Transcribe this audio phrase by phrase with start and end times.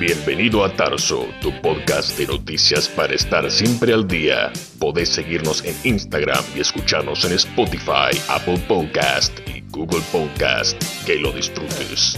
[0.00, 4.52] Bienvenido a Tarso, tu podcast de noticias para estar siempre al día.
[4.78, 10.80] Podés seguirnos en Instagram y escucharnos en Spotify, Apple Podcast y Google Podcast.
[11.04, 12.16] Que lo disfrutes.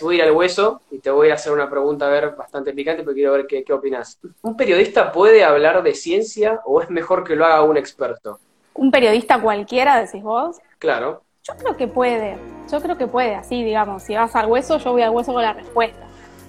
[0.00, 2.72] Voy a ir al hueso y te voy a hacer una pregunta a ver bastante
[2.72, 4.18] picante, pero quiero ver qué, qué opinas.
[4.40, 8.40] ¿Un periodista puede hablar de ciencia o es mejor que lo haga un experto?
[8.76, 10.58] Un periodista cualquiera, decís vos.
[10.78, 11.22] Claro.
[11.42, 12.38] Yo creo que puede,
[12.70, 15.42] yo creo que puede, así, digamos, si vas al hueso, yo voy al hueso con
[15.42, 16.06] la respuesta.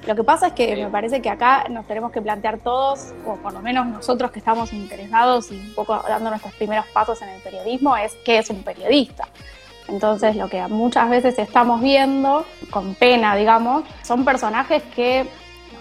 [0.07, 3.35] Lo que pasa es que me parece que acá nos tenemos que plantear todos, o
[3.35, 7.29] por lo menos nosotros que estamos interesados y un poco dando nuestros primeros pasos en
[7.29, 9.27] el periodismo, es qué es un periodista.
[9.87, 15.27] Entonces, lo que muchas veces estamos viendo, con pena, digamos, son personajes que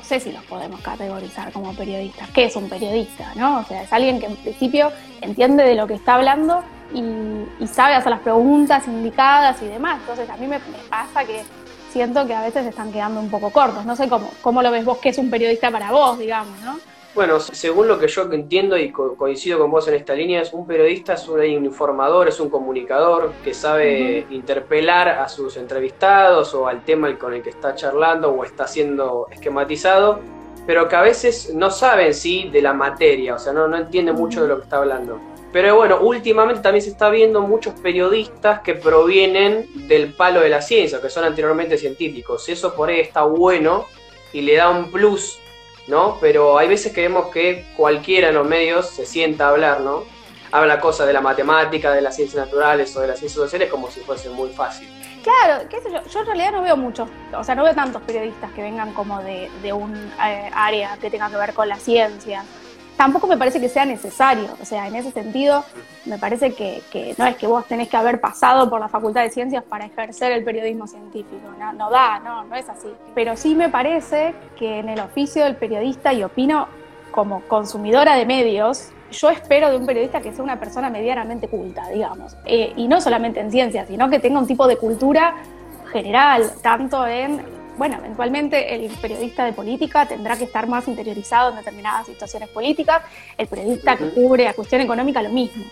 [0.07, 2.31] sé si los podemos categorizar como periodistas.
[2.31, 3.33] ¿Qué es un periodista?
[3.35, 3.59] ¿no?
[3.59, 6.63] O sea, es alguien que en principio entiende de lo que está hablando
[6.95, 9.99] y, sabe hacer las preguntas indicadas y demás.
[10.01, 11.43] Entonces a mí me, pasa que
[11.93, 13.85] siento que a veces están quedando un poco cortos.
[13.85, 16.79] No sé cómo, cómo lo ves vos, qué es un periodista para vos, digamos, ¿no?
[17.17, 20.67] Bueno, según lo que yo entiendo y coincido con vos en esta línea, es un
[20.67, 26.85] periodista, es un informador, es un comunicador que sabe interpelar a sus entrevistados o al
[26.85, 30.21] tema con el que está charlando o está siendo esquematizado,
[30.67, 34.13] pero que a veces no saben sí de la materia, o sea, no, no entiende
[34.13, 35.19] mucho de lo que está hablando.
[35.55, 40.61] Pero bueno, últimamente también se está viendo muchos periodistas que provienen del palo de la
[40.61, 42.47] ciencia, que son anteriormente científicos.
[42.51, 43.87] Eso por ahí está bueno
[44.35, 45.41] y le da un plus
[45.87, 46.19] ¿no?
[46.21, 50.05] Pero hay veces que vemos que cualquiera en los medios se sienta a hablar, ¿no?
[50.53, 53.91] Habla cosas de la matemática, de las ciencias naturales o de las ciencias sociales como
[53.91, 54.89] si fuese muy fácil.
[55.23, 58.01] Claro, qué sé yo, yo en realidad no veo muchos, o sea, no veo tantos
[58.03, 59.93] periodistas que vengan como de, de un
[60.25, 62.45] eh, área que tenga que ver con la ciencia
[62.97, 64.49] tampoco me parece que sea necesario.
[64.61, 65.65] O sea, en ese sentido,
[66.05, 69.31] me parece que, no es que vos tenés que haber pasado por la Facultad de
[69.31, 71.49] Ciencias para ejercer el periodismo científico.
[71.59, 72.89] No, no da, no, no es así.
[73.15, 76.69] Pero sí me parece que en el oficio del periodista, y opino
[77.11, 81.89] como consumidora de medios, yo espero de un periodista que sea una persona medianamente culta,
[81.89, 82.37] digamos.
[82.45, 85.35] Eh, y no solamente en ciencias, sino que tenga un tipo de cultura
[85.93, 87.41] general, tanto en
[87.77, 93.03] bueno, eventualmente el periodista de política tendrá que estar más interiorizado en determinadas situaciones políticas,
[93.37, 95.65] el periodista que cubre a cuestión económica lo mismo.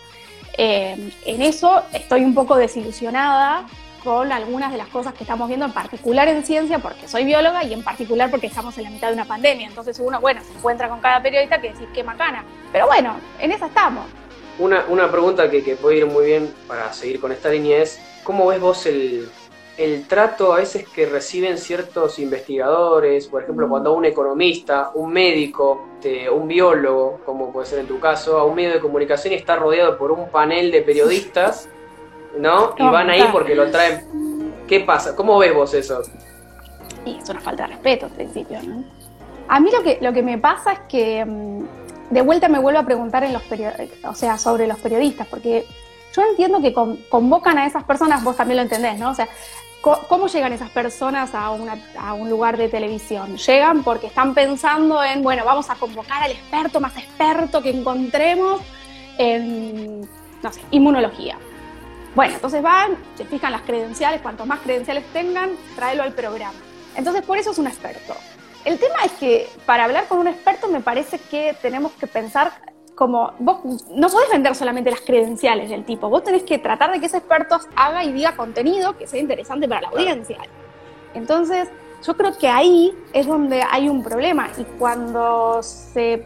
[0.56, 3.66] Eh, en eso estoy un poco desilusionada
[4.04, 7.64] con algunas de las cosas que estamos viendo, en particular en ciencia, porque soy bióloga
[7.64, 9.66] y en particular porque estamos en la mitad de una pandemia.
[9.66, 12.44] Entonces uno, bueno, se encuentra con cada periodista que decir qué macana.
[12.70, 14.04] Pero bueno, en esa estamos.
[14.58, 17.98] Una, una pregunta que, que puede ir muy bien para seguir con esta línea es,
[18.22, 19.28] ¿cómo ves vos el,
[19.76, 25.88] el trato a veces que reciben ciertos investigadores, por ejemplo, cuando un economista, un médico,
[26.32, 29.56] un biólogo, como puede ser en tu caso, a un medio de comunicación y está
[29.56, 31.68] rodeado por un panel de periodistas,
[32.38, 32.74] ¿no?
[32.78, 34.52] Y van ahí porque lo traen.
[34.68, 35.16] ¿Qué pasa?
[35.16, 36.02] ¿Cómo ves vos eso?
[37.04, 38.84] Y es una falta de respeto al principio, ¿no?
[39.48, 41.64] A mí lo que, lo que me pasa es que mm,
[42.10, 43.42] de vuelta me vuelvo a preguntar en los
[44.08, 45.66] o sea, sobre los periodistas, porque
[46.14, 46.72] yo entiendo que
[47.08, 49.10] convocan a esas personas, vos también lo entendés, ¿no?
[49.10, 49.28] O sea,
[50.08, 53.36] ¿cómo llegan esas personas a, un lugar de televisión?
[53.36, 58.62] Llegan porque están pensando en, bueno, vamos a convocar al experto más experto que encontremos
[59.18, 60.08] en,
[60.70, 61.36] inmunología.
[62.14, 66.58] Bueno, entonces van, se fijan las credenciales, cuanto más credenciales tengan, tráelo al programa.
[66.96, 68.14] Entonces, por eso es un experto.
[68.64, 72.52] El tema es que para hablar con un experto me parece que tenemos que pensar
[72.94, 73.58] como vos
[73.90, 77.18] no podés vender solamente las credenciales del tipo, vos tenés que tratar de que ese
[77.18, 80.38] experto haga y diga contenido que sea interesante para la audiencia.
[81.14, 81.68] Entonces,
[82.06, 86.24] yo creo que ahí es donde hay un problema y cuando se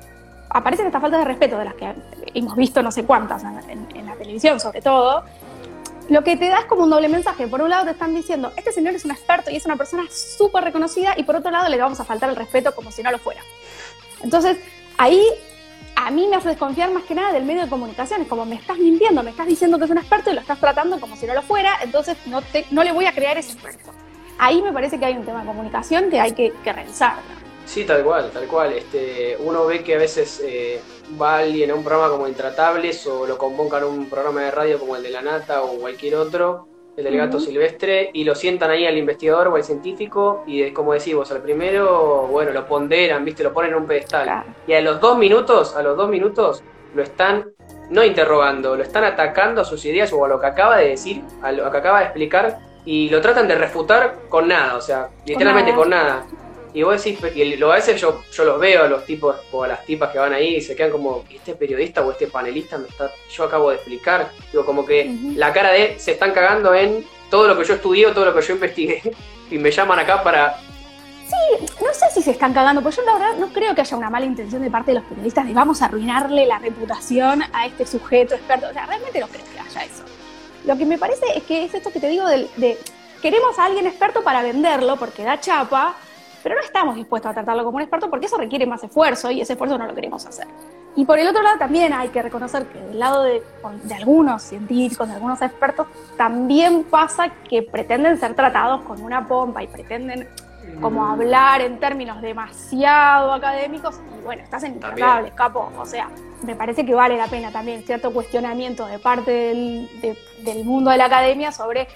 [0.51, 1.95] aparecen estas faltas de respeto de las que
[2.35, 5.23] hemos visto no sé cuántas en, la televisión sobre todo,
[6.09, 7.47] lo que te da es como un doble mensaje.
[7.47, 10.05] Por un lado te están diciendo, este señor es un experto y es una persona
[10.11, 13.11] súper reconocida y por otro lado le vamos a faltar el respeto como si no
[13.11, 13.41] lo fuera.
[14.23, 14.59] Entonces,
[14.97, 15.23] ahí
[15.99, 18.23] a mí me hace desconfiar más que nada del medio de comunicación.
[18.23, 20.61] Es como me estás mintiendo, me estás diciendo que es un experto y lo estás
[20.61, 23.91] tratando como si no lo fuera, entonces no, le voy a crear ese experto.
[24.39, 27.17] Ahí me parece que hay un tema de comunicación que hay que, revisar.
[27.67, 28.73] Sí, tal cual, tal cual.
[28.75, 30.81] Este, uno ve que a veces eh,
[31.21, 34.79] va alguien a un programa como Intratables o lo convocan a un programa de radio
[34.79, 36.68] como el de La Nata o cualquier otro
[36.99, 41.15] el delegato silvestre, y lo sientan ahí al investigador o al científico, y como decís
[41.15, 44.45] vos, al primero, bueno, lo ponderan, viste, lo ponen en un pedestal.
[44.67, 46.63] Y a los dos minutos, a los dos minutos,
[46.97, 47.53] lo están
[47.91, 51.23] no interrogando, lo están atacando a sus ideas o a lo que acaba de decir,
[51.41, 55.09] a lo que acaba de explicar, y lo tratan de refutar con nada, o sea,
[55.25, 56.27] literalmente con nada.
[56.75, 59.85] Y vos decís, y lo, a veces yo, yo los veo, los tipos o las
[59.85, 63.11] tipas que van ahí y se quedan como, este periodista o este panelista me está,
[63.31, 64.31] yo acabo de explicar.
[64.53, 68.11] Digo, como que la cara de se están cagando en todo lo que yo estudié,
[68.13, 69.03] todo lo que yo investigué,
[69.51, 70.59] y me llaman acá para
[71.29, 73.97] Sí, no sé si se están cagando, porque yo la verdad no creo que haya
[73.99, 77.67] una mala intención de parte de los periodistas de vamos a arruinarle la reputación a
[77.67, 78.69] este sujeto experto.
[78.71, 80.05] O sea, realmente no creo que haya eso.
[80.65, 82.79] Lo que me parece es que es esto que te digo de, de
[83.21, 85.97] queremos a alguien experto para venderlo porque da chapa,
[86.43, 89.41] pero no estamos dispuestos a tratarlo como un experto porque eso requiere más esfuerzo y
[89.41, 90.47] ese esfuerzo no lo queremos hacer.
[90.97, 93.43] Y por el otro lado también hay que reconocer que del lado de,
[93.85, 95.87] de, algunos científicos, de algunos expertos,
[96.17, 100.29] también pasa que pretenden ser tratados con una pompa y pretenden
[100.81, 104.79] como hablar en términos demasiado académicos y bueno, estás en
[105.35, 105.73] capo.
[105.79, 106.09] O sea,
[106.43, 109.89] me parece que vale la pena también cierto cuestionamiento de parte del,
[110.45, 111.89] del mundo de la academia sobre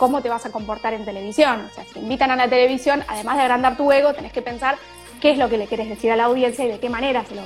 [0.00, 1.66] cómo te vas a comportar en televisión.
[1.70, 4.40] O sea, si te invitan a la televisión, además de agrandar tu ego, tenés que
[4.40, 4.78] pensar
[5.20, 7.34] qué es lo que le quieres decir a la audiencia y de qué manera se
[7.34, 7.42] lo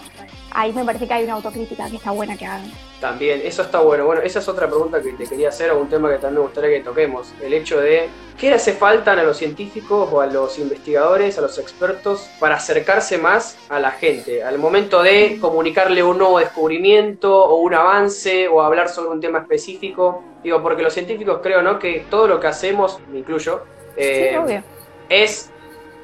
[0.56, 2.71] Ahí me parece que hay una autocrítica que está buena que hagan.
[3.00, 4.06] También, eso está bueno.
[4.06, 6.41] Bueno, esa es otra pregunta que te quería hacer, o un tema que también me
[6.43, 7.35] gustaría que toquemos.
[7.43, 11.41] El hecho de qué le hace falta a los científicos o a los investigadores, a
[11.41, 17.37] los expertos, para acercarse más a la gente, al momento de comunicarle un nuevo descubrimiento
[17.44, 20.23] o un avance o hablar sobre un tema específico.
[20.44, 21.81] Digo, porque los científicos creo, ¿no?
[21.81, 23.65] Que todo lo que hacemos, me incluyo,
[23.97, 24.62] eh,
[25.09, 25.50] es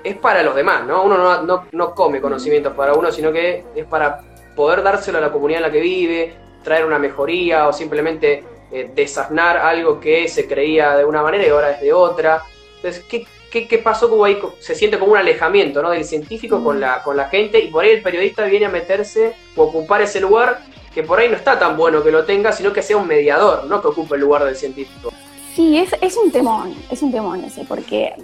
[0.02, 1.02] es para los demás, ¿no?
[1.02, 4.20] Uno no, no, no, come conocimientos para uno, sino que es para
[4.56, 8.90] poder dárselo a la comunidad en la que vive, traer una mejoría o simplemente eh,
[8.94, 12.42] desasnar algo que se creía de una manera y ahora es de otra.
[12.76, 14.38] Entonces, ¿qué, qué, qué pasó como ahí?
[14.60, 15.90] Se siente como un alejamiento ¿no?
[15.90, 19.34] del científico con la, con la gente y por ahí el periodista viene a meterse
[19.56, 20.60] o ocupar ese lugar
[20.94, 23.64] que por ahí no está tan bueno que lo tenga, sino que sea un mediador,
[23.64, 25.12] no que ocupe el lugar del científico.
[25.54, 28.14] Sí, es, es un temón, es un temón ese, porque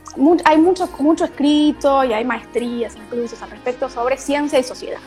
[0.44, 5.00] hay mucho, mucho escrito y hay maestrías incluso al respecto sobre ciencia y sociedad,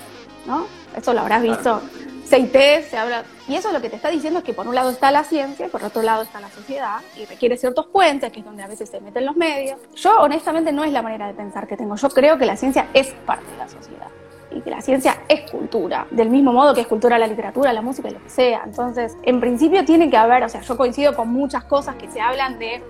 [0.45, 0.65] ¿no?
[0.95, 1.81] Eso lo habrás visto.
[2.27, 2.53] CIT
[2.87, 5.11] se habla, y eso lo que te está diciendo es que por un lado está
[5.11, 8.45] la ciencia y por otro lado está la sociedad, y requiere ciertos puentes, que es
[8.45, 9.79] donde a veces se meten los medios.
[9.95, 12.89] Yo honestamente no es la manera de pensar que tengo, yo creo que la ciencia
[12.93, 14.09] es parte de la sociedad
[14.51, 17.83] y que la ciencia es cultura, del mismo modo que es cultura la literatura, la
[17.83, 18.63] música lo que sea.
[18.65, 22.19] Entonces, en principio tiene que haber, o sea, yo coincido con muchas cosas que se
[22.19, 22.83] hablan de,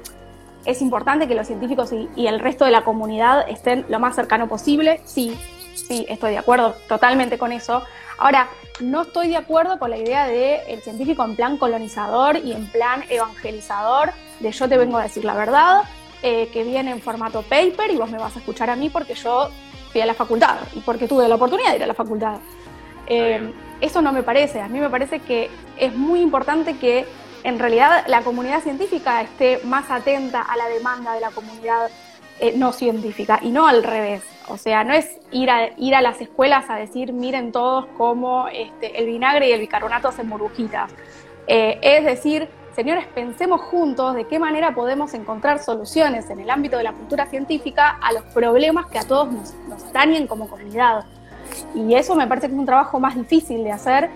[0.66, 4.48] es importante que los científicos y, el resto de la comunidad estén lo más cercano
[4.48, 5.38] posible, sí,
[5.76, 7.84] sí, estoy de acuerdo totalmente con eso.
[8.18, 8.48] Ahora,
[8.80, 12.68] no estoy de acuerdo con la idea de el científico en plan colonizador y en
[12.68, 15.84] plan evangelizador, de yo te vengo a decir la verdad,
[16.22, 19.16] eh, que viene en formato paper y vos me vas a escuchar a mí porque
[19.16, 19.50] yo
[19.92, 22.38] fui a la facultad y porque tuve la oportunidad de ir a la facultad.
[23.08, 27.06] Eh, eso no me parece, a mí me parece que es muy importante que
[27.44, 31.90] en realidad la comunidad científica esté más atenta a la demanda de la comunidad
[32.40, 34.24] eh, no científica y no al revés.
[34.48, 38.48] O sea, no es ir a, ir a las escuelas a decir, miren todos cómo
[38.48, 40.92] este, el vinagre y el bicarbonato hacen burbujitas.
[41.48, 46.78] Eh, es decir, señores, pensemos juntos de qué manera podemos encontrar soluciones en el ámbito
[46.78, 51.06] de la cultura científica a los problemas que a todos nos, nos dañen como comunidad.
[51.76, 54.10] Y eso me parece que es un trabajo más difícil de hacer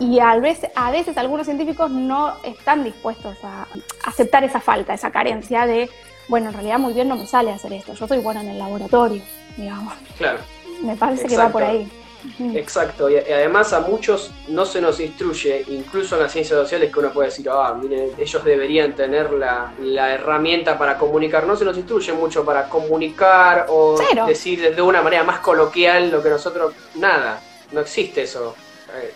[0.00, 3.66] y a veces, a veces algunos científicos no están dispuestos a
[4.04, 5.90] aceptar esa falta, esa carencia de,
[6.28, 8.58] bueno, en realidad muy bien no me sale hacer esto, yo soy bueno en el
[8.58, 9.22] laboratorio,
[9.56, 9.94] digamos.
[10.16, 10.38] Claro.
[10.82, 11.90] Me parece que va por ahí.
[12.54, 16.98] Exacto, y además a muchos no se nos instruye, incluso en las ciencias sociales, que
[16.98, 19.72] uno puede decir, ah, miren, ellos deberían tener la,
[20.14, 25.24] herramienta para comunicar, no se nos instruye mucho para comunicar o decir de una manera
[25.24, 27.40] más coloquial lo que nosotros, nada,
[27.72, 28.54] no existe eso.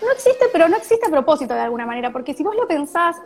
[0.02, 3.16] No existe, pero no existe a propósito de alguna manera, porque si vos lo pensás,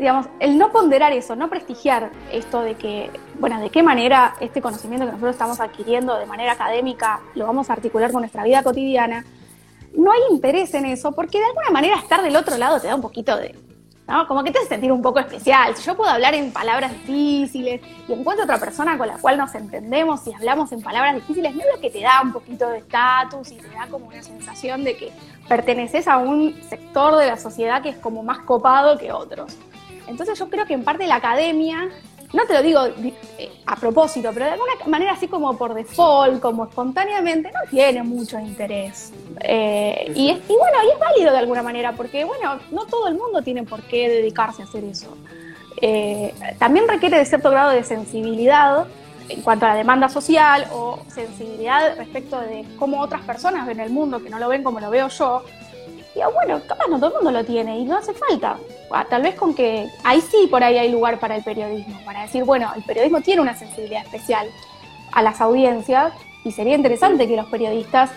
[0.00, 4.62] digamos, el no ponderar eso, no prestigiar esto de que, bueno, de qué manera este
[4.62, 8.62] conocimiento que nosotros estamos adquiriendo de manera académica lo vamos a articular con nuestra vida
[8.62, 9.26] cotidiana,
[9.94, 12.94] no hay interés en eso, porque de alguna manera estar del otro lado te da
[12.94, 13.54] un poquito de,
[14.08, 14.26] ¿no?
[14.26, 15.76] Como que te hace sentir un poco especial.
[15.76, 19.54] Si yo puedo hablar en palabras difíciles y encuentro otra persona con la cual nos
[19.54, 22.78] entendemos y hablamos en palabras difíciles, ¿no es lo que te da un poquito de
[22.78, 25.12] estatus y te da como una sensación de que
[25.46, 29.58] perteneces a un sector de la sociedad que es como más copado que otros?
[30.10, 31.88] Entonces yo creo que en parte la academia,
[32.32, 32.84] no te lo digo
[33.38, 38.02] eh, a propósito, pero de alguna manera así como por default, como espontáneamente, no tiene
[38.02, 39.12] mucho interés.
[39.40, 43.42] Eh, y, bueno, y es válido de alguna manera, porque bueno, no todo el mundo
[43.42, 45.16] tiene por qué dedicarse a hacer eso.
[45.80, 48.86] Eh, también requiere de cierto grado de sensibilidad
[49.28, 53.90] en cuanto a la demanda social o sensibilidad respecto de cómo otras personas ven el
[53.90, 55.44] mundo, que no lo ven como lo veo yo,
[56.14, 58.56] digo, bueno, capaz no todo el mundo lo tiene y no hace falta.
[58.90, 62.22] Ah, tal vez con que ahí sí por ahí hay lugar para el periodismo, para
[62.22, 64.48] decir, bueno, el periodismo tiene una sensibilidad especial
[65.12, 66.12] a las audiencias
[66.44, 68.10] Y sería interesante que los periodistas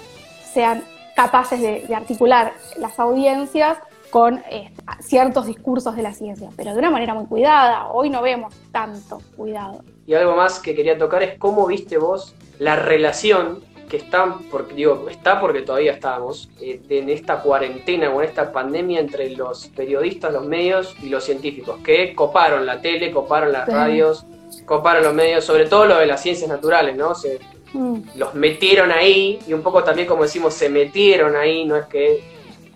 [0.53, 0.83] sean
[1.15, 3.77] capaces de, articular las audiencias
[4.09, 7.87] con eh, ciertos discursos de la ciencia, pero de una manera muy cuidada.
[7.87, 9.83] Hoy no vemos tanto cuidado.
[10.05, 14.73] Y algo más que quería tocar es cómo viste vos la relación que está, porque,
[14.73, 19.67] digo, está porque todavía estábamos, eh, en esta cuarentena o en esta pandemia entre los
[19.67, 24.25] periodistas, los medios y los científicos, que coparon la tele, coparon las radios,
[24.65, 27.13] coparon los medios, sobre todo lo de las ciencias naturales, ¿no?
[27.13, 27.37] Se,
[27.73, 27.99] mm.
[28.15, 32.23] Los metieron ahí y un poco también, como decimos, se metieron ahí, no es que,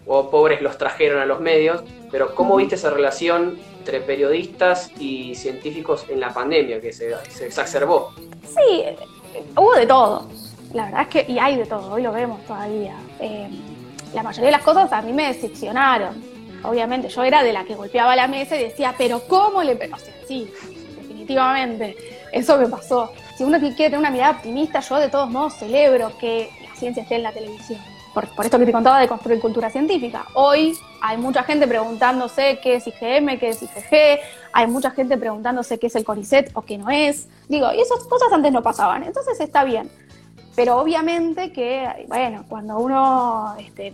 [0.06, 1.82] o pobres los trajeron a los medios,
[2.12, 7.48] pero ¿cómo viste esa relación entre periodistas y científicos en la pandemia que se, se
[7.48, 8.14] exacerbó?
[8.44, 8.84] Sí,
[9.56, 10.28] hubo de todo.
[10.78, 12.94] La verdad es que, y hay de todo, hoy lo vemos todavía.
[13.20, 13.50] Eh,
[14.14, 16.24] la mayoría de las cosas a mí me decepcionaron.
[16.64, 19.74] Obviamente, yo era de la que golpeaba la mesa y decía, pero ¿cómo le.?
[19.74, 20.48] O sea, sí,
[21.00, 21.98] definitivamente,
[22.32, 23.12] eso me pasó.
[23.36, 27.02] Si uno quiere tener una mirada optimista, yo de todos modos celebro que la ciencia
[27.02, 27.80] esté en la televisión.
[28.14, 30.28] Por, por, esto que te contaba de construir cultura científica.
[30.36, 34.20] Hoy hay mucha gente preguntándose qué es IgM, qué es IgG,
[34.54, 37.28] hay mucha gente preguntándose qué es el CONICET o qué no es.
[37.48, 39.90] Digo, y esas cosas antes no pasaban, entonces está bien.
[40.58, 43.94] Pero obviamente que, bueno, cuando uno este,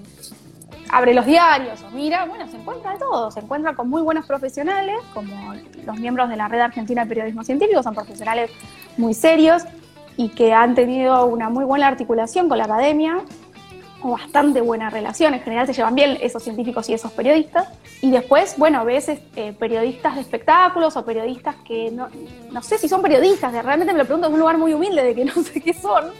[0.89, 4.25] abre los diarios o mira, bueno, se encuentra de todo, se encuentra con muy buenos
[4.25, 5.55] profesionales, como
[5.86, 8.50] los miembros de la Red Argentina de Periodismo Científico, son profesionales
[8.96, 9.63] muy serios
[10.15, 13.17] y que han tenido una muy buena articulación con la academia,
[14.01, 17.67] o bastante buena relación, en general se llevan bien esos científicos y esos periodistas.
[18.01, 22.08] Y después, bueno, ves eh, periodistas de espectáculos o periodistas que no,
[22.51, 25.15] no sé si son periodistas, realmente me lo pregunto en un lugar muy humilde de
[25.15, 26.12] que no sé qué son,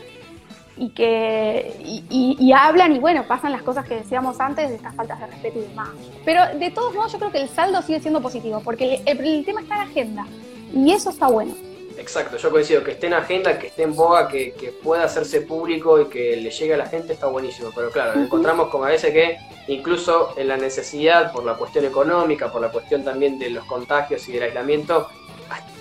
[0.77, 5.20] y que y, hablan y bueno, pasan las cosas que decíamos antes de estas faltas
[5.20, 5.89] de respeto y demás.
[6.25, 9.62] Pero de todos modos yo creo que el saldo sigue siendo positivo, porque el, tema
[9.62, 10.25] está en agenda
[10.74, 11.53] y eso está bueno.
[11.98, 16.01] Exacto, yo coincido, que esté en agenda, que esté en boga, que, pueda hacerse público
[16.01, 17.70] y que le llegue a la gente está buenísimo.
[17.74, 19.38] Pero claro, encontramos como a veces que
[19.68, 24.27] incluso en la necesidad, por la cuestión económica, por la cuestión también de los contagios
[24.27, 25.08] y del aislamiento,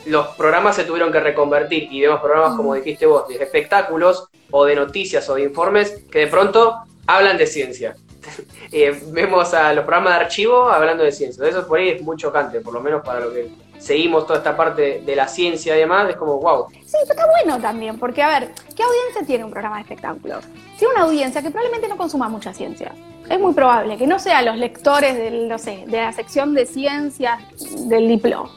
[0.07, 4.65] los programas se tuvieron que reconvertir y vemos programas, como dijiste vos, de espectáculos o
[4.65, 7.97] de noticias o de informes que de pronto hablan de ciencia.
[8.75, 11.47] Eh, vemos a los programas de archivo hablando de ciencia.
[11.47, 14.57] Eso por ahí es muy chocante, por lo menos para lo que seguimos toda esta
[14.57, 16.69] parte de la ciencia y demás, es como wow.
[16.71, 20.45] Sí, pero está bueno también, porque a ver, ¿qué audiencia tiene un programa de espectáculos?
[20.79, 22.95] Tiene una audiencia que probablemente no consuma mucha ciencia.
[23.29, 26.65] Es muy probable que no sean los lectores del, no sé, de la sección de
[26.65, 27.41] ciencias
[27.89, 28.51] del diploma,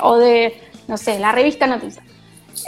[0.00, 0.54] o de,
[0.88, 2.04] no sé, la revista Noticias.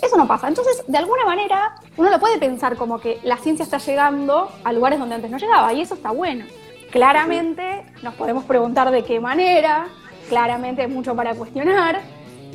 [0.03, 0.49] Eso no pasa.
[0.49, 4.73] Entonces, de alguna manera, uno lo puede pensar como que la ciencia está llegando a
[4.73, 6.45] lugares donde antes no llegaba, y eso está bueno.
[6.91, 9.89] Claramente nos podemos preguntar de qué manera,
[10.29, 12.01] claramente hay mucho para cuestionar,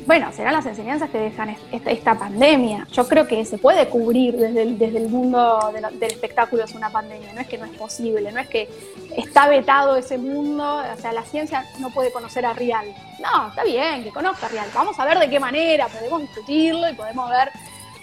[0.06, 2.86] bueno, serán las enseñanzas que dejan esta, pandemia.
[2.92, 6.90] Yo creo que se puede cubrir desde el, desde el mundo del espectáculo es una
[6.90, 8.68] pandemia, no es que no es posible, no es que
[9.16, 12.86] está vetado ese mundo, o sea, la ciencia no puede conocer a Real.
[13.20, 16.88] No, está bien que conozca a Real, vamos a ver de qué manera, podemos discutirlo
[16.88, 17.50] y podemos ver,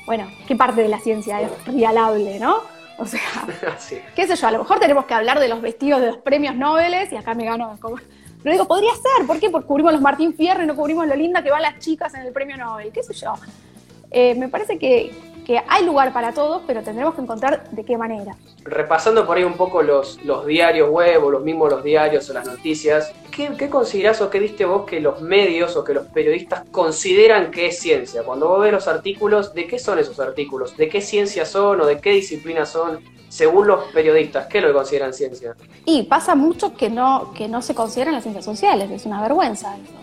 [0.06, 2.62] bueno, qué parte de la ciencia es realable, ¿no?
[2.98, 3.22] O sea,
[4.16, 6.56] qué sé yo, a lo mejor tenemos que hablar de los vestidos de los premios
[6.56, 7.98] Nobel y acá me gano como
[8.42, 9.50] pero digo, podría ser, ¿por qué?
[9.50, 12.22] Porque cubrimos los Martín Fierro y no cubrimos lo linda que van las chicas en
[12.22, 13.34] el premio Nobel, qué sé yo.
[14.12, 15.12] Eh, me parece que,
[15.46, 18.36] que, hay lugar para todos, pero tendremos que encontrar de qué manera.
[18.64, 22.34] Repasando por ahí un poco los, los diarios web o los mismos los diarios o
[22.34, 26.08] las noticias, ¿qué, ¿qué considerás o qué viste vos que los medios o que los
[26.08, 28.24] periodistas consideran que es ciencia?
[28.24, 30.78] Cuando vos ves los artículos, ¿de qué son esos artículos?
[30.78, 33.00] ¿De qué ciencia son o de qué disciplina son?
[33.30, 35.56] Según los periodistas, ¿qué lo consideran ciencia?
[35.86, 39.76] Y pasa mucho que no, que no se consideran las ciencias sociales, es una vergüenza
[39.78, 39.94] eso.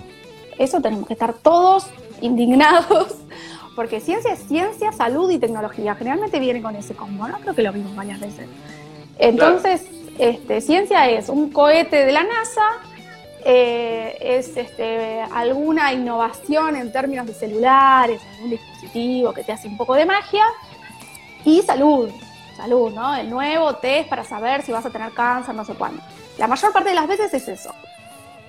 [0.59, 1.87] Eso tenemos que estar todos
[2.21, 3.15] indignados,
[3.77, 5.95] porque ciencia es ciencia, salud y tecnología.
[5.97, 7.39] Generalmente viene con ese combo, ¿no?
[7.41, 8.47] Creo que lo vimos varias veces.
[9.19, 9.85] Entonces,
[10.19, 12.81] este, ciencia es un cohete de la NASA,
[13.45, 19.77] eh, es este, alguna innovación en términos de celulares, algún dispositivo que te hace un
[19.77, 20.45] poco de magia,
[21.45, 22.11] y salud,
[22.57, 23.15] salud, ¿no?
[23.15, 26.03] El nuevo test para saber si vas a tener cáncer, no sé cuándo.
[26.39, 27.75] La mayor parte de las veces es eso.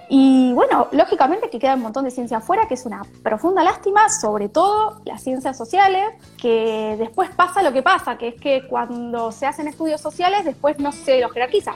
[0.09, 4.07] Y bueno, lógicamente que queda un montón de ciencia afuera, que es una profunda lástima,
[4.09, 6.05] sobre todo las ciencias sociales,
[6.41, 10.79] que después pasa lo que pasa, que es que cuando se hacen estudios sociales, después
[10.79, 11.73] no se los jerarquiza.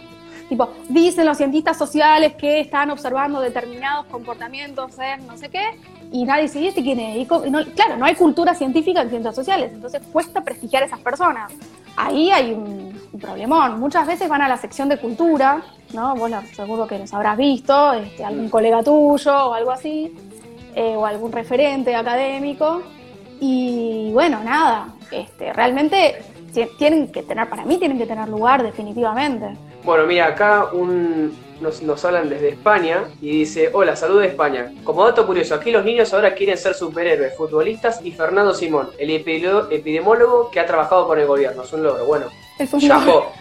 [0.48, 5.80] Tipo, dicen los cientistas sociales que están observando determinados comportamientos en no sé qué,
[6.12, 7.28] y nadie se dice quién es.
[7.28, 11.52] Claro, no hay cultura científica en ciencias sociales, entonces cuesta prestigiar a esas personas
[11.96, 13.80] ahí hay un, problemón.
[13.80, 15.62] Muchas veces van a la sección de cultura,
[15.94, 16.16] ¿no?
[16.16, 20.16] Vos seguro que los habrás visto, este, algún colega tuyo o algo así,
[20.74, 22.82] eh, o algún referente académico.
[23.40, 26.24] Y bueno, nada, este, realmente
[26.78, 29.58] tienen que tener, para mí tienen que tener lugar definitivamente.
[29.84, 34.74] Bueno, mira, acá un, nos, nos, hablan desde España y dice, hola, salud de España.
[34.84, 39.12] Como dato curioso, aquí los niños ahora quieren ser superhéroes, futbolistas y Fernando Simón, el
[39.12, 41.64] epidemiólogo que ha trabajado con el gobierno.
[41.64, 42.26] Es un logro, bueno.
[42.60, 43.32] Es un logro.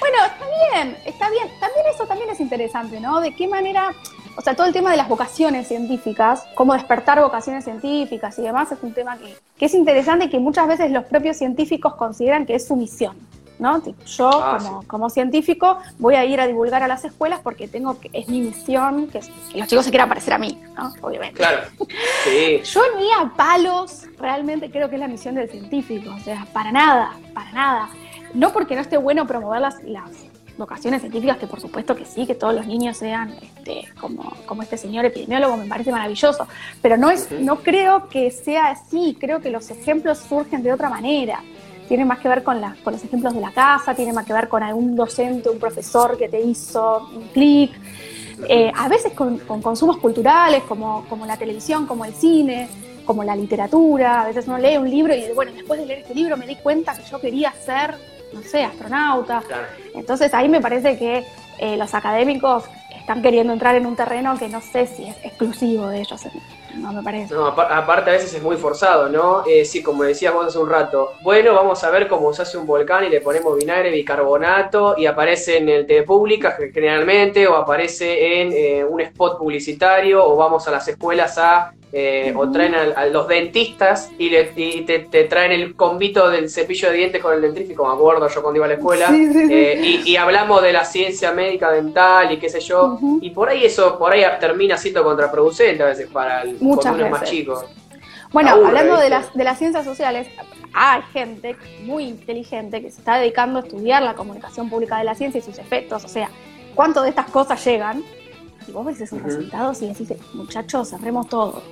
[0.00, 1.48] bueno, está bien, está bien.
[1.58, 3.20] También eso también es interesante, ¿no?
[3.20, 3.94] De qué manera
[4.36, 8.72] o sea, todo el tema de las vocaciones científicas, cómo despertar vocaciones científicas y demás,
[8.72, 12.54] es un tema que, es interesante y que muchas veces los propios científicos consideran que
[12.54, 13.16] es su misión.
[13.62, 13.80] ¿No?
[14.06, 18.10] Yo, ah, como, científico, voy a ir a divulgar a las escuelas porque tengo que,
[18.12, 19.20] es mi misión que,
[19.54, 20.92] los chicos se quieran parecer a mí, ¿no?
[21.00, 21.36] Obviamente.
[21.36, 21.62] Claro.
[22.24, 22.60] Sí.
[22.64, 26.72] Yo ni a palos realmente creo que es la misión del científico, o sea, para
[26.72, 27.88] nada, para nada.
[28.34, 30.10] No porque no esté bueno promover las, las
[30.58, 34.62] vocaciones científicas, que por supuesto que sí, que todos los niños sean este, como, como
[34.62, 36.48] este señor epidemiólogo, me parece maravilloso,
[36.80, 40.88] pero no, es, no creo que sea así, creo que los ejemplos surgen de otra
[40.88, 41.42] manera.
[41.92, 44.32] Tiene más que ver con, la, con los ejemplos de la casa, tiene más que
[44.32, 47.70] ver con algún docente, un profesor que te hizo un clic,
[48.48, 52.66] eh, a veces con, con, consumos culturales como, como la televisión, como el cine,
[53.04, 56.14] como la literatura, a veces uno lee un libro y bueno, después de leer este
[56.14, 57.94] libro me di cuenta que yo quería ser
[58.32, 59.42] no sé, astronauta.
[59.94, 61.26] Entonces ahí me parece que
[61.58, 62.64] eh, los académicos
[62.96, 66.22] están queriendo entrar en un terreno que no sé si es exclusivo de ellos.
[66.74, 67.34] No me parece.
[67.34, 69.44] No, aparte a veces es muy forzado, ¿no?
[69.46, 71.12] Eh, sí, como decías vos hace un rato.
[71.22, 75.06] Bueno, vamos a ver cómo se hace un volcán y le ponemos vinagre, bicarbonato y
[75.06, 80.66] aparece en el TV Pública generalmente o aparece en eh, un spot publicitario o vamos
[80.68, 85.76] a las escuelas a eh, o traen a, los dentistas y, le, te, traen el
[85.76, 88.74] convito del cepillo de dientes con el dentrífico, me acuerdo yo cuando iba a la
[88.76, 93.50] escuela, eh, y, hablamos de la ciencia médica dental y qué sé yo, y por
[93.50, 97.64] ahí eso, por ahí termina siendo contraproducente a veces para el Muchas más chico.
[98.32, 100.26] Bueno, hablando de las, de las ciencias sociales,
[100.72, 105.14] hay gente muy inteligente que se está dedicando a estudiar la comunicación pública de la
[105.14, 106.30] ciencia y sus efectos, o sea,
[106.74, 108.02] cuánto de estas cosas llegan,
[108.66, 111.62] y vos ves esos resultados y decís, muchachos, cerremos todo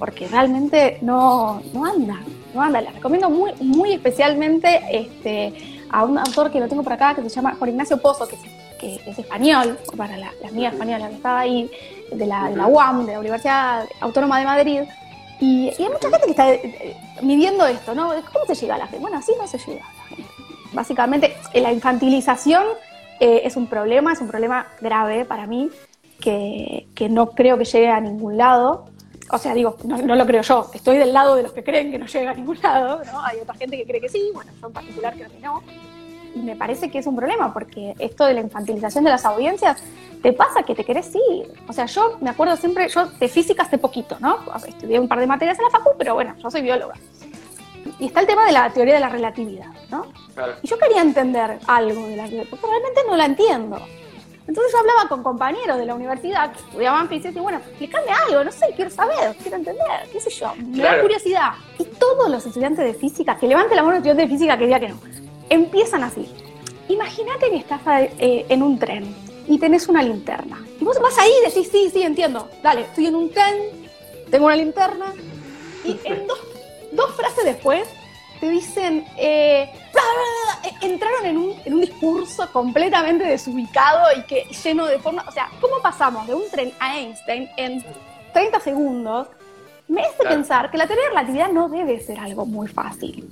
[0.00, 2.18] porque realmente no, no anda,
[2.54, 2.80] no anda.
[2.80, 7.22] Les recomiendo muy, muy especialmente este, a un autor que lo tengo por acá, que
[7.22, 8.42] se llama Juan Ignacio Pozo, que, es
[8.86, 11.70] español, para la, la amiga española que estaba ahí,
[12.12, 14.80] de la, de la UAM, de la Universidad Autónoma de Madrid.
[15.40, 18.12] Y, hay mucha gente que está eh, midiendo esto, ¿no?
[18.32, 19.00] ¿Cómo se llega a la gente?
[19.00, 20.30] Bueno, así no se llega a la gente.
[20.72, 22.64] Básicamente, la infantilización
[23.18, 25.70] eh, es un problema, es un problema grave para mí,
[26.20, 28.90] que, que no creo que llegue a ningún lado
[29.32, 31.98] o sea, digo, no, lo creo yo, estoy del lado de los que creen que
[31.98, 33.24] no llega a ningún lado, ¿no?
[33.24, 35.62] Hay otra gente que cree que sí, bueno, yo en particular creo que no.
[36.34, 39.82] Y me parece que es un problema, porque esto de la infantilización de las audiencias,
[40.22, 41.52] te pasa que te querés ir.
[41.68, 44.38] O sea, yo me acuerdo siempre, yo de física hace poquito, ¿no?
[44.66, 46.94] Estudié un par de materias en la facu, pero bueno, yo soy bióloga.
[47.98, 50.06] Y está el tema de la teoría de la relatividad, ¿no?
[50.62, 53.78] Y yo quería entender algo de la porque realmente no la entiendo.
[54.46, 58.42] Entonces yo hablaba con compañeros de la universidad que estudiaban física y bueno, explícame algo,
[58.42, 61.52] no sé, quiero saber, quiero entender, qué sé yo, me da curiosidad.
[61.78, 64.80] Y todos los estudiantes de física, que levanten la mano estudiante de física que diga
[64.80, 64.98] que no,
[65.50, 66.30] empiezan así.
[66.88, 69.14] Imagínate que estás eh, en un tren
[69.46, 70.64] y tenés una linterna.
[70.80, 73.54] Y vos vas ahí y decís, sí, sí, entiendo, dale, estoy en un tren,
[74.30, 75.12] tengo una linterna.
[75.84, 76.38] Y en dos,
[76.92, 77.86] dos frases después
[78.40, 79.70] te dicen, eh,
[80.80, 85.50] entraron en un, en un, discurso completamente desubicado y que lleno de forma, o sea,
[85.60, 87.84] ¿cómo pasamos de un tren a Einstein en
[88.32, 89.28] 30 segundos?
[89.88, 93.28] Me hace pensar que la teoría de relatividad no debe ser algo muy fácil.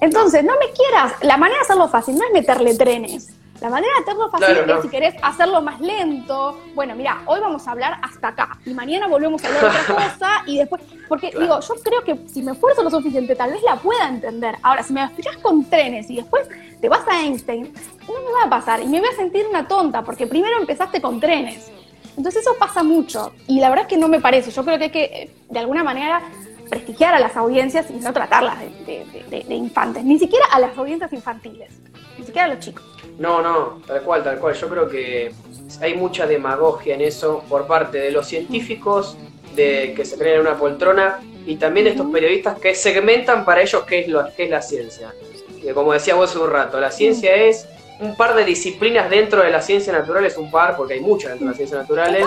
[0.00, 3.28] Entonces, no me quieras, la manera de hacerlo fácil no es meterle trenes,
[3.60, 6.60] la manera de hacerlo fácil es si querés hacerlo más lento.
[6.74, 10.42] Bueno, mira, hoy vamos a hablar hasta acá y mañana volvemos a hablar otra cosa
[10.46, 10.82] y después.
[11.08, 14.56] Porque digo, yo creo que si me esfuerzo lo suficiente, tal vez la pueda entender.
[14.62, 16.46] Ahora, si me explicas con trenes y después
[16.80, 17.72] te vas a Einstein,
[18.06, 21.00] no me va a pasar y me voy a sentir una tonta porque primero empezaste
[21.00, 21.72] con trenes.
[22.16, 24.52] Entonces, eso pasa mucho y la verdad es que no me parece.
[24.52, 26.22] Yo creo que hay que, eh, de alguna manera,
[26.68, 31.12] prestigiar a las audiencias y no tratarlas de, de infantes, ni siquiera a las audiencias
[31.12, 31.72] infantiles,
[32.18, 32.84] ni siquiera a los chicos.
[33.18, 34.54] No, no, tal cual, tal cual.
[34.54, 35.32] Yo creo que
[35.80, 39.16] hay mucha demagogia en eso por parte de los científicos
[39.56, 43.60] de que se creen en una poltrona y también de estos periodistas que segmentan para
[43.62, 45.12] ellos qué es, lo, qué es la ciencia.
[45.60, 47.66] Que como decía vos hace un rato, la ciencia es
[48.00, 51.30] un par de disciplinas dentro de la ciencia natural, es un par, porque hay muchas
[51.30, 52.26] dentro de las ciencias naturales,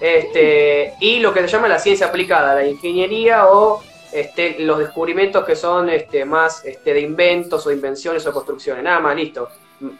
[0.00, 5.44] este, y lo que se llama la ciencia aplicada, la ingeniería o este, los descubrimientos
[5.44, 9.48] que son este, más este, de inventos o invenciones o construcciones, nada más, listo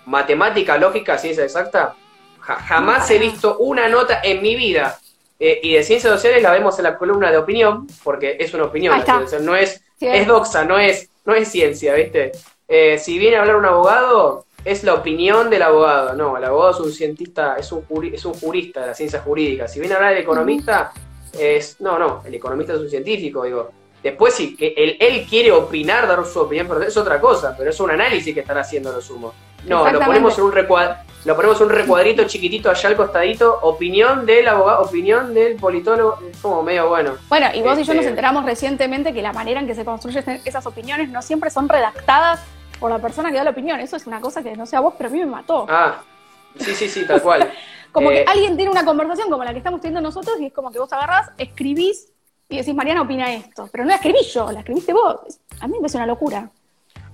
[0.07, 1.95] matemática, lógica, ciencia exacta,
[2.41, 4.99] jamás he visto una nota en mi vida.
[5.41, 8.65] Eh, y de ciencias sociales la vemos en la columna de opinión, porque es una
[8.65, 9.01] opinión.
[9.43, 12.33] no es, es doxa, no es no es ciencia, ¿viste?
[12.67, 16.15] Eh, si viene a hablar un abogado, es la opinión del abogado.
[16.15, 19.67] No, el abogado es un cientista, es un, es un jurista de la ciencia jurídica.
[19.67, 20.93] Si viene a hablar el economista,
[21.33, 21.81] es.
[21.81, 23.71] No, no, el economista es un científico, digo.
[24.03, 27.71] Después, sí, que él, él quiere opinar, dar su opinión, pero es otra cosa, pero
[27.71, 29.35] es un análisis que están haciendo los humos.
[29.67, 34.25] No, lo ponemos en un recuadro lo ponemos un recuadrito chiquitito allá al costadito, opinión
[34.25, 37.17] del abogado, opinión del politólogo, es como medio bueno.
[37.29, 39.85] Bueno, y vos y yo nos este, enteramos recientemente que la manera en que se
[39.85, 42.41] construyen esas opiniones no siempre son redactadas
[42.79, 43.81] por la persona que da la opinión.
[43.81, 45.67] Eso es una cosa que no sé a vos, pero a mí me mató.
[45.69, 46.03] Ah,
[46.59, 47.51] sí, sí, sí, tal cual.
[47.93, 50.53] como que eh, alguien tiene una conversación como la que estamos teniendo nosotros y es
[50.53, 52.13] como que vos agarrás, escribís
[52.49, 53.69] y decís, Mariana opina esto.
[53.71, 55.41] Pero no la escribí yo, la escribiste vos.
[55.61, 56.51] A mí me parece una locura.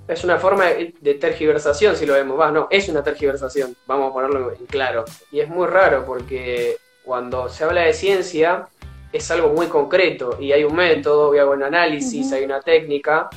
[0.07, 2.39] Es una forma de tergiversación, si lo vemos.
[2.39, 5.05] Va, no, es una tergiversación, vamos a ponerlo en claro.
[5.33, 8.69] Y es muy raro porque cuando se habla de ciencia
[9.13, 13.31] es algo muy concreto y hay un método, hay un análisis, hay una técnica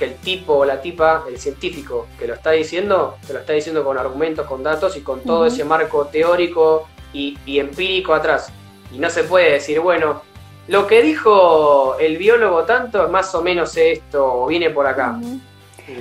[0.00, 3.52] que el tipo o la tipa, el científico que lo está diciendo, te lo está
[3.52, 8.50] diciendo con argumentos, con datos y con todo ese marco teórico y, empírico atrás.
[8.94, 10.22] Y no se puede decir, bueno,
[10.68, 15.20] lo que dijo el biólogo tanto es más o menos esto, o viene por acá.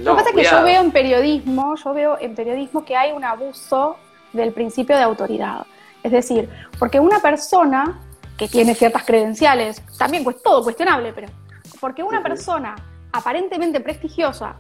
[0.02, 3.12] Lo que pasa es que yo veo en periodismo, yo veo en periodismo que hay
[3.12, 3.98] un abuso
[4.32, 5.66] del principio de autoridad.
[6.04, 6.48] Es decir,
[6.80, 8.00] porque una persona
[8.38, 11.28] que tiene ciertas credenciales, también pues todo cuestionable, pero
[11.82, 12.76] porque una persona
[13.12, 14.58] aparentemente prestigiosa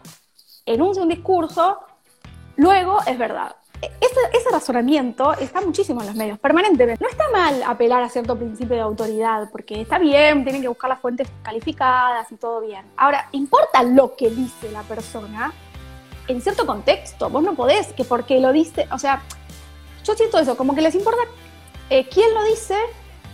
[0.65, 1.79] enuncia un discurso,
[2.55, 3.55] luego es verdad.
[3.81, 7.01] Ese, razonamiento está muchísimo en los medios, permanentemente.
[7.01, 10.89] No está mal apelar a cierto principio de autoridad, porque está bien, tienen que buscar
[10.89, 12.85] las fuentes calificadas y todo bien.
[12.97, 15.53] Ahora, importa lo que dice la persona
[16.27, 17.29] en cierto contexto.
[17.29, 19.21] Vos no podés que porque lo dice, o sea,
[20.03, 21.21] yo siento eso, como que les importa
[21.89, 22.75] eh, quién lo dice,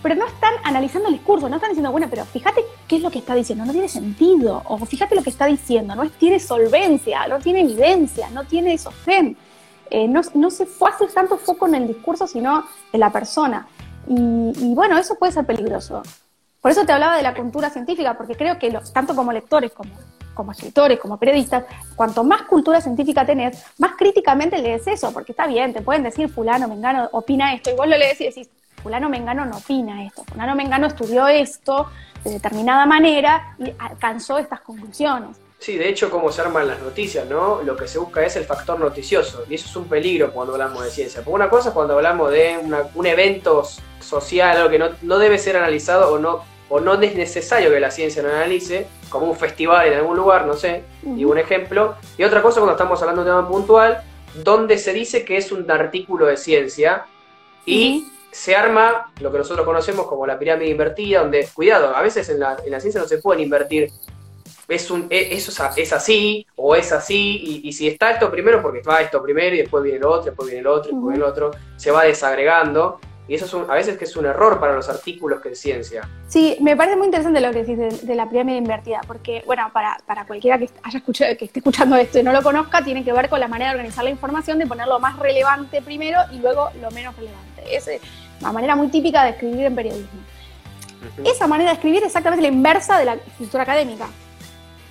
[0.05, 3.09] pero no están analizando el discurso, no están diciendo, bueno, pero fíjate qué es lo
[3.09, 7.25] que está diciendo, no tiene sentido, o fíjate lo que está diciendo, no tiene solvencia,
[7.25, 9.35] no tiene evidencia, no tiene sostén.
[9.89, 13.67] Eh, no, se fue a hacer tanto foco en el discurso, sino en la persona.
[14.07, 16.03] Y, bueno, eso puede ser peligroso.
[16.61, 19.89] Por eso te hablaba de la cultura científica, porque creo que tanto como lectores como,
[20.35, 21.63] como escritores, como periodistas,
[21.95, 26.29] cuanto más cultura científica tenés, más críticamente lees eso, porque está bien, te pueden decir
[26.29, 28.49] fulano, mengano, opina esto, y vos lo lees y decís,
[28.85, 31.89] fulano, mengano no opina esto, fulano, mengano estudió esto
[32.23, 35.37] de determinada manera y alcanzó estas conclusiones.
[35.57, 37.63] Sí, de hecho, cómo se arman las noticias, ¿no?
[37.63, 40.83] Lo que se busca es el factor noticioso, y eso es un peligro cuando hablamos
[40.83, 41.21] de ciencia.
[41.23, 42.59] Porque una cosa es cuando hablamos de
[42.93, 43.63] un evento
[43.99, 47.89] social, algo que no, debe ser analizado o no, o no es necesario que la
[47.89, 51.95] ciencia lo analice, como un festival en algún lugar, no sé, y un ejemplo.
[52.19, 54.03] Y otra cosa cuando estamos hablando de un tema puntual,
[54.43, 57.05] donde se dice que es un artículo de ciencia
[57.65, 62.27] y se arma lo que nosotros conocemos como la pirámide invertida, donde, cuidado, a veces
[62.27, 63.89] en la, en la ciencia no se pueden invertir
[64.67, 68.81] es un, e, eso es así o es así, y, si está esto primero, porque
[68.81, 71.31] va esto primero y después viene el otro, después viene el otro, después viene el
[71.31, 72.99] otro, se va desagregando.
[73.27, 76.07] Y eso es a veces que es un error para los artículos que es ciencia.
[76.27, 79.97] Sí, me parece muy interesante lo que decís de, la pirámide invertida, porque, bueno, para,
[80.05, 83.11] para, cualquiera que haya escuchado, que esté escuchando esto y no lo conozca, tiene que
[83.13, 86.37] ver con la manera de organizar la información, de poner lo más relevante primero y
[86.37, 87.63] luego lo menos relevante.
[87.75, 87.87] Es
[88.41, 90.21] una manera muy típica de escribir en periodismo.
[91.23, 94.07] Esa manera de escribir es exactamente la inversa de la escritura académica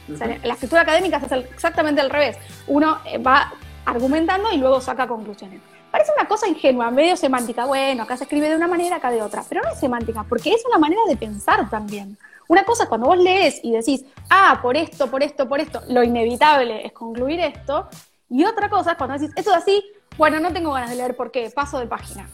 [0.08, 2.36] la escritura académica es exactamente al revés.
[2.66, 3.52] Uno eh, va
[3.84, 5.60] argumentando y luego saca conclusiones.
[5.90, 7.66] Parece una cosa ingenua, medio semántica.
[7.66, 9.44] Bueno, acá se escribe de una manera, acá de otra.
[9.48, 12.18] Pero no es semántica, porque es una manera de pensar también.
[12.48, 15.80] Una cosa es cuando vos lees y decís, ah, por esto, por esto, por esto,
[15.88, 17.88] lo inevitable es concluir esto.
[18.28, 19.84] Y otra cosa es cuando decís, esto es así,
[20.18, 22.28] bueno, no tengo ganas de leer por qué, paso de página.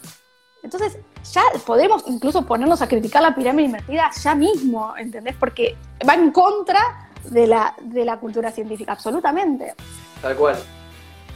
[0.63, 0.97] Entonces,
[1.33, 5.35] ya podemos incluso ponernos a criticar la pirámide invertida ya mismo, ¿entendés?
[5.39, 5.75] Porque
[6.07, 9.73] va en contra de la, de la cultura científica, absolutamente.
[10.21, 10.57] Tal cual.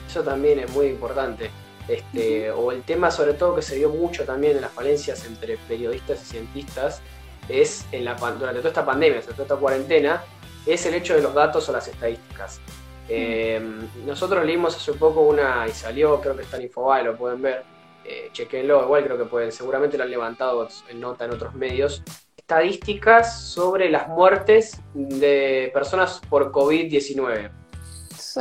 [0.07, 1.49] Eso también es muy importante.
[1.87, 5.57] Este, o el tema sobre todo que se dio mucho también en las falencias entre
[5.67, 6.99] periodistas y cientistas
[7.47, 10.23] es en la, durante toda esta pandemia, durante toda esta cuarentena,
[10.65, 12.59] es el hecho de los datos o las estadísticas.
[13.07, 13.61] Eh,
[14.05, 17.63] nosotros leímos hace poco una, y salió, creo que está en Infobae, lo pueden ver,
[18.07, 22.03] eh, chequenlo, igual creo que pueden, seguramente lo han levantado en nota en otros medios,
[22.37, 27.49] estadísticas sobre las muertes de personas por COVID-19.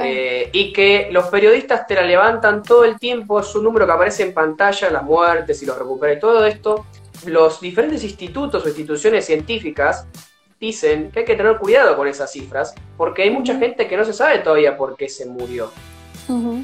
[0.00, 3.92] Eh, y que los periodistas te la levantan todo el tiempo, es un número que
[3.92, 6.86] aparece en pantalla, las muertes y los recuperes, todo esto.
[7.26, 10.06] Los diferentes institutos o instituciones científicas
[10.60, 14.04] dicen que hay que tener cuidado con esas cifras, porque hay mucha gente que no
[14.04, 15.70] se sabe todavía por qué se murió.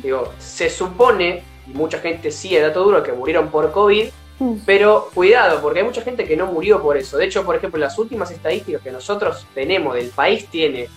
[0.03, 4.09] Digo, se supone, y mucha gente sí, de dato duro, que murieron por COVID,
[4.41, 4.55] Mm.
[4.65, 7.19] Pero cuidado, porque hay mucha gente que no murió por eso.
[7.19, 10.89] De hecho, por ejemplo, las últimas estadísticas que nosotros tenemos, del país tiene,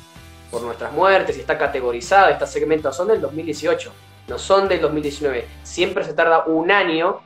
[0.49, 3.91] por nuestras muertes y está categorizada, está segmentada, son del 2018,
[4.29, 5.45] no son del 2019.
[5.63, 7.21] Siempre se tarda un año,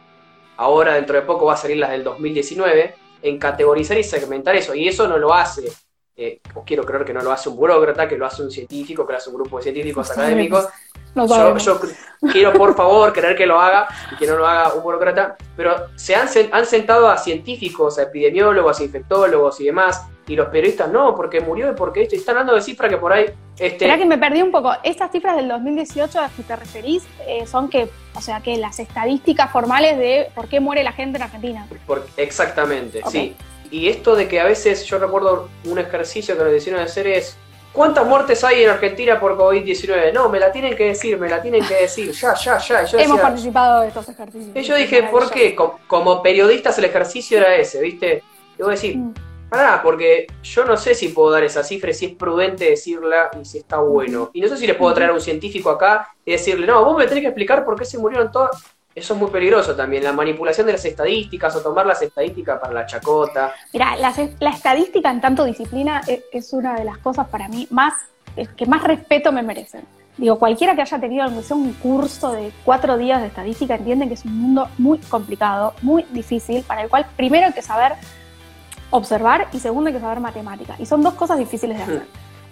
[0.58, 4.74] ahora dentro de poco va a salir las del 2019, en categorizar y segmentar eso.
[4.74, 5.72] Y eso no lo hace,
[6.16, 9.06] eh, o quiero creer que no lo hace un burócrata, que lo hace un científico,
[9.06, 10.68] que lo hace un grupo de científicos académicos.
[11.26, 11.80] Yo,
[12.32, 15.88] quiero por favor creer que lo haga y que no lo haga un burócrata, pero
[15.96, 20.92] se han, han sentado a científicos, a epidemiólogos, a infectólogos y demás, y los periodistas
[20.92, 23.26] no, porque murió y porque esto, y están dando de cifras que por ahí...
[23.54, 23.68] Este...
[23.68, 27.04] Espera que me perdí un poco, estas cifras del 2018 a las que te referís
[27.26, 31.18] eh, son que, o sea, que las estadísticas formales de por qué muere la gente
[31.18, 31.68] en Argentina.
[32.18, 33.36] exactamente, sí.
[33.70, 37.38] Y esto de que a veces, yo recuerdo un ejercicio que nos hicieron hacer es,
[37.78, 40.12] ¿Cuántas muertes hay en Argentina por COVID-19?
[40.12, 42.82] No, me la tienen que decir, me la tienen que decir, ya, ya, ya.
[43.00, 44.56] Hemos participado de estos ejercicios.
[44.56, 45.56] Y yo dije, ¿por qué?
[45.56, 48.24] Como, periodistas el ejercicio era ese, ¿viste?
[48.58, 49.14] Debo decir, mm.
[49.48, 53.46] Pará, porque yo no sé si puedo dar esa cifra, si es prudente decirla y
[53.46, 54.32] si está bueno.
[54.34, 56.98] Y no sé si le puedo traer a un científico acá y decirle, no, vos
[56.98, 58.62] me tenés que explicar por qué se murieron todas.
[58.98, 62.74] Eso es muy peligroso también, la manipulación de las estadísticas o tomar las estadísticas para
[62.74, 63.54] la chacota.
[63.72, 64.10] Mira, la,
[64.50, 67.94] estadística en tanto disciplina es, es, una de las cosas para mí más
[68.56, 69.84] que más respeto me merecen.
[70.18, 74.26] Digo, cualquiera que haya tenido un curso de cuatro días de estadística entiende que es
[74.26, 77.94] un mundo muy complicado, muy difícil, para el cual primero hay que saber
[78.90, 80.76] observar y segundo hay que saber matemática.
[80.80, 82.08] Y son dos cosas difíciles de hacer.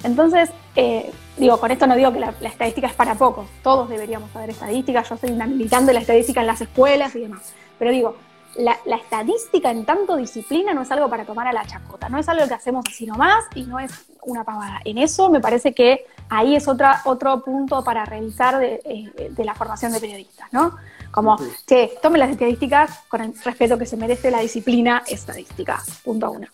[0.06, 4.32] Entonces, eh, digo, con esto no digo que la, estadística es para pocos, todos deberíamos
[4.32, 7.90] saber estadística, yo soy una militante de la estadística en las escuelas y demás, pero
[7.90, 8.16] digo,
[8.56, 12.30] la, estadística en tanto disciplina no es algo para tomar a la chacota, no es
[12.30, 13.92] algo que hacemos así nomás y no es
[14.22, 14.80] una pavada.
[14.86, 19.44] En eso me parece que ahí es otra, otro punto para revisar de, eh, de
[19.44, 20.76] la formación de periodistas, ¿no?
[21.12, 26.30] Como, che, tome las estadísticas con el respeto que se merece la disciplina estadística, punto
[26.32, 26.48] uno.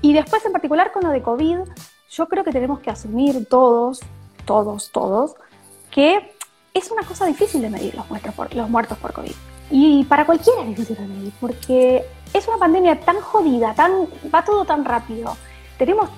[0.00, 1.58] Y después, en particular con lo de COVID,
[2.16, 4.00] yo creo que tenemos que asumir todos,
[4.44, 5.34] todos, todos,
[5.90, 6.32] que
[6.72, 9.32] es una cosa difícil de medir los muertos por, los muertos por COVID.
[9.70, 14.44] Y para cualquiera es difícil de medir, porque es una pandemia tan jodida, tan, va
[14.44, 15.36] todo tan rápido.
[15.78, 16.08] Tenemos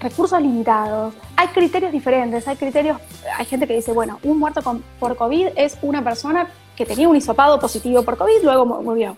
[0.00, 2.98] recursos limitados, hay criterios diferentes, hay criterios,
[3.36, 4.60] hay gente que dice, bueno, un muerto
[5.00, 9.16] por COVID es una persona que tenía un hisopado positivo por COVID, luego murió.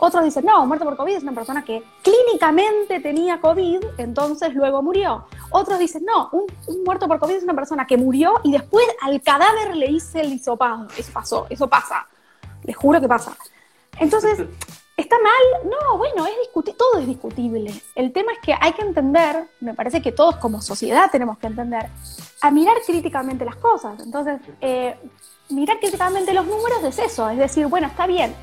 [0.00, 4.80] Otros dicen, no, muerto por COVID es una persona que clínicamente tenía COVID, entonces luego
[4.80, 5.26] murió.
[5.50, 9.20] Otros dicen, no, un, muerto por COVID es una persona que murió y después al
[9.22, 10.86] cadáver le hice el hisopado.
[10.96, 12.06] Eso pasó, eso pasa.
[12.62, 13.36] Les juro que pasa.
[13.98, 14.38] Entonces,
[14.98, 15.70] ¿Está mal?
[15.70, 16.34] No, bueno, es
[16.76, 17.72] todo es discutible.
[17.94, 21.46] El tema es que hay que entender, me parece que todos como sociedad tenemos que
[21.46, 21.86] entender,
[22.40, 24.00] a mirar críticamente las cosas.
[24.00, 24.98] Entonces, eh,
[25.50, 28.34] mirar críticamente los números es eso, es decir, bueno, está bien.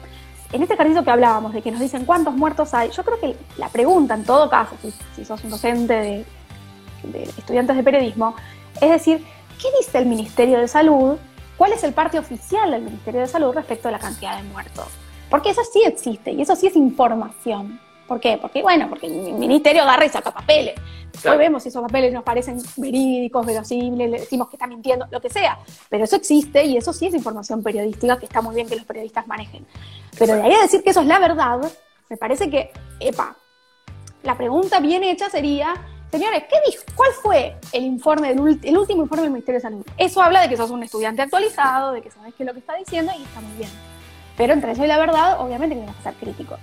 [0.55, 3.35] En este ejercicio que hablábamos, de que nos dicen cuántos muertos hay, yo creo que
[3.57, 4.77] la pregunta, en todo caso,
[5.13, 5.93] si, sos un docente
[7.03, 8.37] de, estudiantes de periodismo,
[8.79, 9.21] es decir,
[9.61, 11.17] ¿qué dice el Ministerio de Salud?
[11.57, 14.87] ¿Cuál es el parte oficial del Ministerio de Salud respecto a la cantidad de muertos?
[15.29, 17.77] Porque eso sí existe y eso sí es información.
[18.07, 18.37] ¿Por qué?
[18.39, 20.75] Porque, bueno, porque el ministerio agarra y saca papeles.
[21.11, 25.21] Después vemos si esos papeles nos parecen verídicos, verosímiles, le decimos que está mintiendo, lo
[25.21, 25.57] que sea.
[25.89, 28.85] Pero eso existe y eso sí es información periodística que está muy bien que los
[28.85, 29.65] periodistas manejen.
[30.19, 31.59] Pero de ahí a decir que eso es la verdad,
[32.09, 33.35] me parece que, epa,
[34.23, 35.73] la pregunta bien hecha sería,
[36.11, 36.83] señores, ¿qué dijo?
[36.95, 39.85] ¿Cuál fue el informe, del, el último informe del Ministerio de Salud?
[39.97, 42.59] Eso habla de que sos un estudiante actualizado, de que sabes qué es lo que
[42.59, 43.69] está diciendo y está muy bien.
[44.37, 46.59] Pero entre eso y la verdad, obviamente tenemos que ser críticos.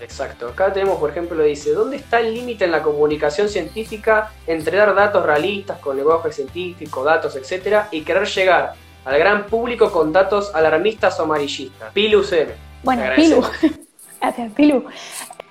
[0.00, 0.48] Exacto.
[0.48, 4.94] Acá tenemos, por ejemplo, dice, ¿dónde está el límite en la comunicación científica entre dar
[4.94, 10.54] datos realistas con lenguaje científico, datos, etcétera, y querer llegar al gran público con datos
[10.54, 11.92] alarmistas o amarillistas?
[11.92, 12.54] Pilu C.
[12.84, 13.42] Bueno, Pilu.
[14.56, 14.84] Pilu.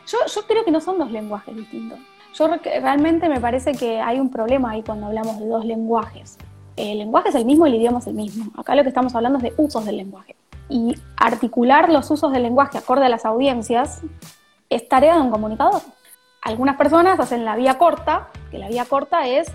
[0.07, 1.99] Yo, yo creo que no son dos lenguajes distintos.
[2.33, 6.38] Yo realmente me parece que hay un problema ahí cuando hablamos de dos lenguajes.
[6.75, 8.51] El lenguaje es el mismo y el idioma es el mismo.
[8.55, 10.36] Acá lo que estamos hablando es de usos del lenguaje
[10.69, 14.01] y articular los usos del lenguaje acorde a las audiencias
[14.69, 15.82] es tarea de un comunicador.
[16.41, 19.47] Algunas personas hacen la vía corta, que la vía corta es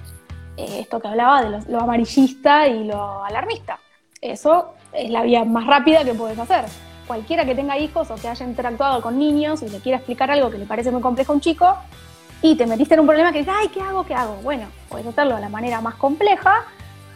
[0.57, 3.79] eh, esto que hablaba de lo, amarillista y lo alarmista.
[4.21, 6.65] Eso es la vía más rápida que puedes hacer.
[7.07, 10.51] Cualquiera que tenga hijos o que haya interactuado con niños y le quiera explicar algo
[10.51, 11.77] que le parece muy complejo a un chico
[12.41, 14.05] y te metiste en un problema que dices, ay, ¿qué hago?
[14.05, 14.37] ¿Qué hago?
[14.43, 16.65] Bueno, puedes hacerlo de la manera más compleja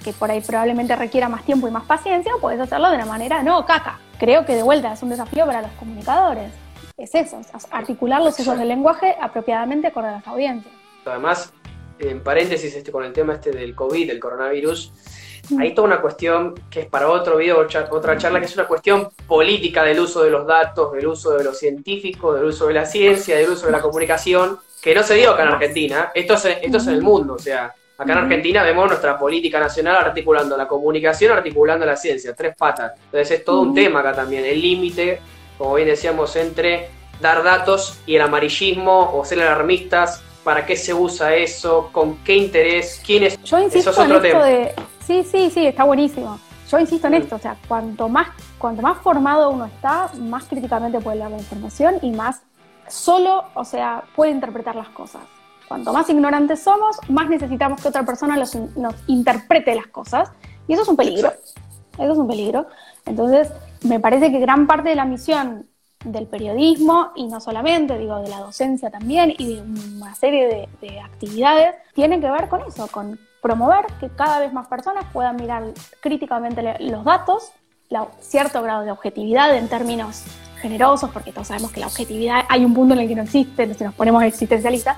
[0.07, 3.07] que por ahí probablemente requiera más tiempo y más paciencia, o puedes hacerlo de una
[3.07, 3.99] manera, no, caca.
[4.21, 6.53] Creo que de vuelta es un desafío para los comunicadores.
[6.97, 10.73] Es eso, articular los usos del lenguaje apropiadamente con las audiencias.
[11.05, 11.53] Además,
[11.99, 14.93] en paréntesis este, con el tema este del COVID, del coronavirus,
[15.51, 15.61] mm.
[15.61, 19.11] hay toda una cuestión que es para otro video, otra charla, que es una cuestión
[19.27, 22.87] política del uso de los datos, del uso de los científicos, del uso de la
[22.87, 26.13] ciencia, del uso de la comunicación, que no se dio acá en Argentina.
[26.15, 29.59] Esto es, esto es en el mundo, o sea, Acá en Argentina vemos nuestra política
[29.59, 32.93] nacional articulando la comunicación, articulando la ciencia, tres patas.
[33.07, 35.19] Entonces es todo un tema acá también, el límite,
[35.59, 36.91] como bien decíamos, entre
[37.21, 42.37] dar datos y el amarillismo o ser alarmistas, para qué se usa eso, con qué
[42.37, 43.43] interés, quién es.
[43.43, 44.75] Yo insisto en esto de.
[45.05, 46.39] Sí, sí, sí, está buenísimo.
[46.71, 47.17] Yo insisto en mm.
[47.17, 51.39] esto, o sea, cuanto más, cuanto más formado uno está, más críticamente puede leer la
[51.39, 52.43] información y más
[52.89, 55.23] solo, o sea, puede interpretar las cosas.
[55.69, 58.55] Cuanto más ignorantes somos, más necesitamos que otra persona nos
[59.09, 60.31] interprete las cosas.
[60.69, 61.33] Y eso es un peligro.
[61.99, 62.67] Eso es un peligro.
[63.05, 63.51] Entonces,
[63.83, 65.67] me parece que gran parte de la misión
[66.05, 71.01] del periodismo, y no solamente, digo, de la docencia también, y de una serie de,
[71.01, 75.65] actividades, tiene que ver con eso, con promover que cada vez más personas puedan mirar
[76.01, 77.53] críticamente los datos,
[78.21, 80.25] cierto grado de objetividad en términos
[80.61, 83.75] generosos, porque todos sabemos que la objetividad hay un punto en el que no existe,
[83.75, 84.97] si nos ponemos existencialistas,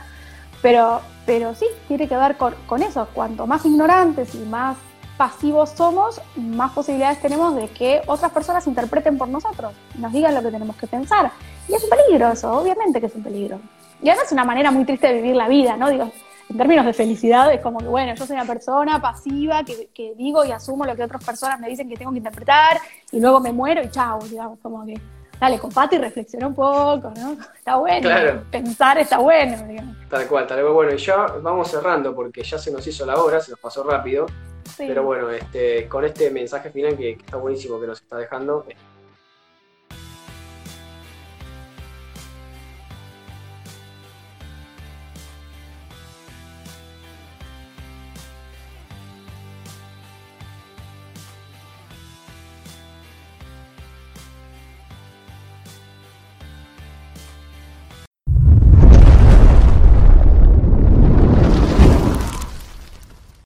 [0.62, 3.09] pero, pero sí, tiene que ver con, eso.
[3.12, 4.77] Cuanto más ignorantes y más
[5.19, 10.43] pasivos somos, más posibilidades tenemos de que otras personas interpreten por nosotros, nos digan lo
[10.43, 11.31] que tenemos que pensar.
[11.69, 13.61] Y es un peligro eso, obviamente que es un peligro.
[14.01, 15.91] Y además es una manera muy triste de vivir la vida, ¿no?
[15.91, 16.11] Digo,
[16.49, 20.15] en términos de felicidad es como que, bueno, yo soy una persona pasiva que, que
[20.17, 22.79] digo y asumo lo que otras personas me dicen que tengo que interpretar
[23.11, 24.99] y luego me muero y chao, digamos, como que
[25.41, 27.33] dale, compate y reflexiona un poco, ¿no?
[27.57, 28.09] Está bueno.
[28.51, 29.97] Pensar está bueno, digamos.
[30.09, 30.73] Tal cual, tal cual.
[30.73, 33.83] Bueno, y ya vamos cerrando porque ya se nos hizo la hora, se nos pasó
[33.83, 34.27] rápido.
[34.77, 38.67] Pero bueno, este, con este mensaje final que, está buenísimo que nos está dejando,